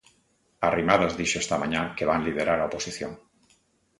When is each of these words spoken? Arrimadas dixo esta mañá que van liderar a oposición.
Arrimadas 0.67 1.13
dixo 1.19 1.37
esta 1.43 1.59
mañá 1.63 1.81
que 1.95 2.07
van 2.09 2.23
liderar 2.27 2.59
a 2.59 2.67
oposición. 2.69 3.11